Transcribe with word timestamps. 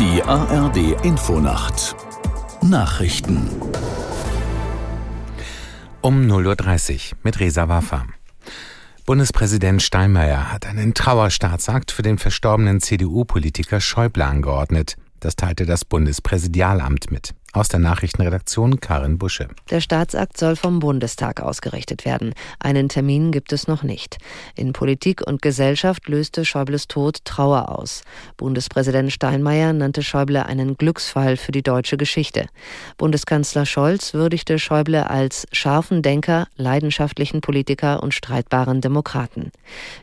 Die 0.00 0.22
ARD 0.22 1.04
Infonacht 1.04 1.94
Nachrichten 2.62 3.50
um 6.00 6.22
0.30 6.22 6.94
Uhr 7.12 7.18
mit 7.22 7.38
Resa 7.38 7.68
Waffa. 7.68 8.06
Bundespräsident 9.04 9.82
Steinmeier 9.82 10.50
hat 10.50 10.64
einen 10.64 10.94
Trauerstaatsakt 10.94 11.90
für 11.90 12.00
den 12.00 12.16
verstorbenen 12.16 12.80
CDU-Politiker 12.80 13.82
Schäuble 13.82 14.24
angeordnet. 14.24 14.96
Das 15.20 15.36
teilte 15.36 15.66
das 15.66 15.84
Bundespräsidialamt 15.84 17.10
mit. 17.10 17.34
Aus 17.52 17.66
der 17.66 17.80
Nachrichtenredaktion 17.80 18.78
Karin 18.78 19.18
Busche. 19.18 19.48
Der 19.70 19.80
Staatsakt 19.80 20.38
soll 20.38 20.54
vom 20.54 20.78
Bundestag 20.78 21.40
ausgerichtet 21.40 22.04
werden. 22.04 22.32
Einen 22.60 22.88
Termin 22.88 23.32
gibt 23.32 23.52
es 23.52 23.66
noch 23.66 23.82
nicht. 23.82 24.18
In 24.54 24.72
Politik 24.72 25.26
und 25.26 25.42
Gesellschaft 25.42 26.06
löste 26.08 26.44
Schäubles 26.44 26.86
Tod 26.86 27.24
Trauer 27.24 27.76
aus. 27.76 28.02
Bundespräsident 28.36 29.10
Steinmeier 29.10 29.72
nannte 29.72 30.04
Schäuble 30.04 30.46
einen 30.46 30.76
Glücksfall 30.76 31.36
für 31.36 31.50
die 31.50 31.64
deutsche 31.64 31.96
Geschichte. 31.96 32.46
Bundeskanzler 32.98 33.66
Scholz 33.66 34.14
würdigte 34.14 34.60
Schäuble 34.60 35.10
als 35.10 35.48
scharfen 35.50 36.02
Denker, 36.02 36.46
leidenschaftlichen 36.54 37.40
Politiker 37.40 38.00
und 38.00 38.14
streitbaren 38.14 38.80
Demokraten. 38.80 39.50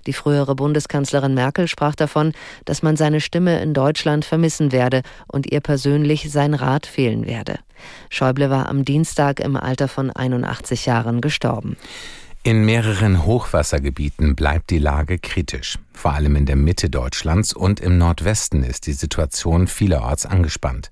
Die 0.06 0.14
frühere 0.14 0.54
Bundeskanzlerin 0.54 1.34
Merkel 1.34 1.70
sprach 1.70 1.96
davon, 1.96 2.34
dass 2.66 2.84
man 2.84 2.98
seine 2.98 3.22
Stimme 3.22 3.62
in 3.62 3.74
Deutschland 3.74 4.26
vermissen 4.26 4.74
werde 4.74 5.02
und 5.28 5.50
ihr 5.50 5.62
persönlich 5.62 6.30
sein 6.30 6.54
Rat 6.54 6.86
fehlen 6.86 7.26
werde 7.26 7.37
werde. 7.38 7.60
Schäuble 8.10 8.50
war 8.50 8.68
am 8.68 8.84
Dienstag 8.84 9.40
im 9.40 9.56
Alter 9.56 9.88
von 9.88 10.10
81 10.10 10.88
Jahren 10.88 11.22
gestorben. 11.22 11.78
In 12.44 12.66
mehreren 12.66 13.26
Hochwassergebieten 13.26 14.36
bleibt 14.36 14.70
die 14.70 14.80
Lage 14.80 15.20
kritisch. 15.20 15.78
Vor 15.94 16.14
allem 16.14 16.36
in 16.36 16.46
der 16.46 16.56
Mitte 16.56 16.90
Deutschlands 16.90 17.54
und 17.54 17.80
im 17.80 17.98
Nordwesten 17.98 18.64
ist 18.64 18.88
die 18.88 18.94
Situation 18.94 19.68
vielerorts 19.68 20.26
angespannt. 20.26 20.92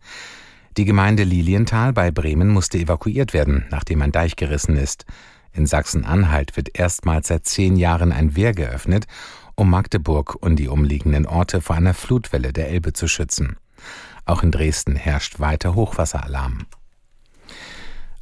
Die 0.77 0.85
Gemeinde 0.85 1.23
Lilienthal 1.23 1.93
bei 1.93 2.11
Bremen 2.11 2.49
musste 2.49 2.77
evakuiert 2.77 3.33
werden, 3.33 3.65
nachdem 3.71 4.01
ein 4.01 4.11
Deich 4.11 4.35
gerissen 4.35 4.75
ist. 4.75 5.05
In 5.53 5.65
Sachsen-Anhalt 5.65 6.57
wird 6.57 6.77
erstmals 6.77 7.29
seit 7.29 7.45
zehn 7.45 7.77
Jahren 7.77 8.11
ein 8.11 8.35
Wehr 8.35 8.53
geöffnet, 8.53 9.05
um 9.55 9.69
Magdeburg 9.69 10.35
und 10.35 10.57
die 10.57 10.67
umliegenden 10.67 11.25
Orte 11.25 11.61
vor 11.61 11.77
einer 11.77 11.93
Flutwelle 11.93 12.51
der 12.51 12.67
Elbe 12.69 12.91
zu 12.91 13.07
schützen. 13.07 13.55
Auch 14.25 14.43
in 14.43 14.51
Dresden 14.51 14.95
herrscht 14.95 15.39
weiter 15.39 15.75
Hochwasseralarm. 15.75 16.65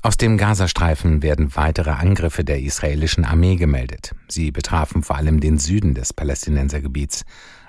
Aus 0.02 0.18
dem 0.18 0.38
Gazastreifen 0.38 1.24
werden 1.24 1.56
weitere 1.56 1.92
Angriffe 1.92 2.44
der 2.44 2.60
israelischen 2.60 3.24
Armee 3.24 3.56
gemeldet. 3.56 4.14
Sie 4.28 4.52
betrafen 4.52 5.02
vor 5.02 5.16
allem 5.16 5.40
den 5.40 5.58
Süden 5.58 5.94
des 5.94 6.12
Palästinensergebiets. 6.12 7.24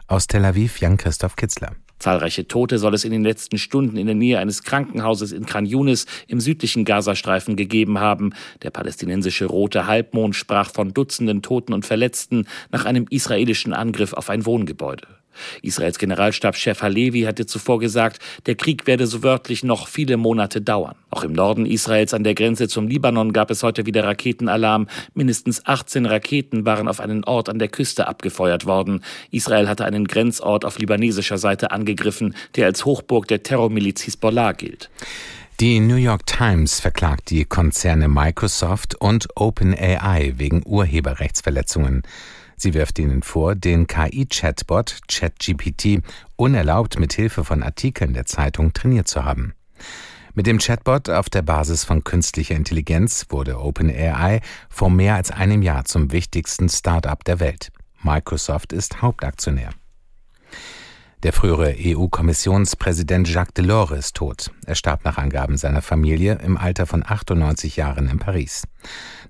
Aus 0.09 0.27
Tel 0.27 0.45
Aviv 0.45 0.81
Jan-Christoph 0.81 1.37
Kitzler. 1.37 1.77
Zahlreiche 2.01 2.49
Tote 2.49 2.79
soll 2.79 2.93
es 2.95 3.05
in 3.05 3.13
den 3.13 3.23
letzten 3.23 3.57
Stunden 3.57 3.97
in 3.97 4.07
der 4.07 4.17
Nähe 4.17 4.41
eines 4.41 4.65
Krankenhauses 4.65 5.31
in 5.31 5.47
Khan 5.47 5.65
Yunis 5.65 6.07
im 6.27 6.41
südlichen 6.41 6.85
Gazastreifen 6.85 7.55
gegeben 7.55 8.01
haben. 8.01 8.35
Der 8.63 8.71
palästinensische 8.71 9.47
Rote 9.47 9.87
Halbmond 9.87 10.35
sprach 10.35 10.71
von 10.71 10.93
Dutzenden 10.93 11.41
Toten 11.41 11.73
und 11.73 11.87
Verletzten 11.87 12.47
nach 12.73 12.85
einem 12.85 13.07
israelischen 13.09 13.73
Angriff 13.73 14.13
auf 14.13 14.29
ein 14.29 14.45
Wohngebäude. 14.45 15.07
Israels 15.63 15.99
Generalstabschef 15.99 16.83
Halevi 16.83 17.23
hatte 17.23 17.47
zuvor 17.47 17.79
gesagt, 17.79 18.21
der 18.47 18.55
Krieg 18.55 18.87
werde 18.87 19.07
so 19.07 19.23
wörtlich 19.23 19.65
noch 19.65 19.89
viele 19.89 20.17
Monate 20.17 20.61
dauern. 20.61 20.95
Auch 21.11 21.25
im 21.25 21.33
Norden 21.33 21.67
Israels 21.67 22.15
an 22.15 22.25
der 22.25 22.35
Grenze 22.35 22.69
zum 22.69 22.89
Libanon 22.89 23.33
gab 23.33 23.51
es 23.51 23.63
heute 23.63 23.87
wieder 23.87 24.05
Raketenalarm. 24.05 24.89
Mindestens 25.15 25.65
18 25.67 26.07
Raketen 26.07 26.65
waren 26.67 26.89
auf 26.89 27.01
einen 27.01 27.25
Ort 27.25 27.49
an 27.49 27.59
der 27.59 27.69
Küste 27.69 28.09
abgefeuert 28.09 28.67
worden. 28.67 29.03
Israel 29.31 29.69
hatte 29.69 29.85
einen 29.85 30.07
Grenzort 30.07 30.65
auf 30.65 30.79
libanesischer 30.79 31.39
Seite 31.39 31.71
angegriffen, 31.71 32.35
der 32.57 32.67
als 32.67 32.85
Hochburg 32.85 33.29
der 33.29 33.43
Terrormiliz 33.43 34.03
Hisbollah 34.03 34.53
gilt. 34.53 34.91
Die 35.61 35.79
New 35.79 35.95
York 35.95 36.27
Times 36.27 36.81
verklagt 36.81 37.31
die 37.31 37.45
Konzerne 37.45 38.09
Microsoft 38.09 38.97
und 38.97 39.29
OpenAI 39.37 40.35
wegen 40.37 40.63
Urheberrechtsverletzungen. 40.67 42.03
Sie 42.57 42.75
wirft 42.75 42.99
ihnen 42.99 43.23
vor, 43.23 43.55
den 43.55 43.87
KI-Chatbot 43.87 45.01
ChatGPT 45.09 46.03
unerlaubt 46.37 46.99
mit 46.99 47.13
Hilfe 47.13 47.45
von 47.45 47.63
Artikeln 47.63 48.15
der 48.15 48.27
Zeitung 48.27 48.73
trainiert 48.73 49.09
zu 49.09 49.25
haben. 49.25 49.55
Mit 50.35 50.47
dem 50.47 50.59
Chatbot 50.59 51.11
auf 51.11 51.31
der 51.31 51.43
Basis 51.43 51.85
von 51.85 52.03
künstlicher 52.03 52.57
Intelligenz 52.57 53.27
wurde 53.29 53.61
OpenAI 53.61 54.41
vor 54.69 54.91
mehr 54.91 55.15
als 55.15 55.31
einem 55.31 55.63
Jahr 55.63 55.85
zum 55.85 56.11
wichtigsten 56.11 56.69
Start-up 56.69 57.23
der 57.25 57.39
Welt. 57.39 57.71
Microsoft 58.03 58.73
ist 58.73 59.01
Hauptaktionär. 59.01 59.71
Der 61.25 61.33
frühere 61.33 61.75
EU-Kommissionspräsident 61.79 63.27
Jacques 63.27 63.55
Delors 63.55 63.93
ist 63.93 64.15
tot. 64.15 64.51
Er 64.67 64.75
starb 64.75 65.07
nach 65.07 65.17
Angaben 65.17 65.57
seiner 65.57 65.81
Familie 65.81 66.35
im 66.45 66.59
Alter 66.59 66.85
von 66.85 67.03
98 67.03 67.77
Jahren 67.77 68.11
in 68.11 68.19
Paris. 68.19 68.65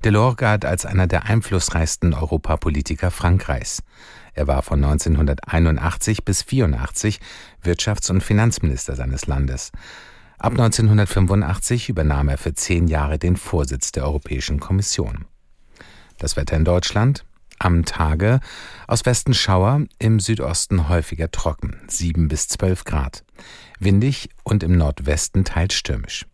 Delors 0.03 0.37
galt 0.37 0.65
als 0.65 0.87
einer 0.87 1.07
der 1.07 1.27
einflussreichsten 1.27 2.13
Europapolitiker 2.13 3.13
Frankreichs. 3.13 3.85
Er 4.33 4.49
war 4.49 4.63
von 4.63 4.83
1981 4.83 6.25
bis 6.25 6.43
84 6.43 7.21
Wirtschafts- 7.63 8.11
und 8.11 8.25
Finanzminister 8.25 8.97
seines 8.97 9.29
Landes. 9.29 9.71
Ab 10.37 10.55
1985 10.55 11.91
übernahm 11.91 12.29
er 12.29 12.39
für 12.39 12.55
zehn 12.55 12.89
Jahre 12.89 13.21
den 13.21 13.37
Vorsitz 13.37 13.93
der 13.93 14.03
Europäischen 14.03 14.59
Kommission. 14.59 15.27
Das 16.19 16.37
Wetter 16.37 16.57
in 16.57 16.65
Deutschland 16.65 17.25
am 17.59 17.85
Tage 17.85 18.41
aus 18.87 19.07
Westen 19.07 19.35
Schauer, 19.35 19.83
im 19.99 20.21
Südosten 20.21 20.89
häufiger 20.89 21.31
trocken, 21.31 21.81
7 21.89 22.29
bis 22.29 22.49
12 22.49 22.85
Grad. 22.85 23.25
Windig 23.79 24.29
und 24.43 24.63
im 24.63 24.77
Nordwesten 24.77 25.45
teils 25.45 25.75
stürmisch. 25.75 26.27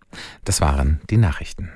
Das 0.45 0.61
waren 0.61 1.01
die 1.11 1.17
Nachrichten. 1.17 1.71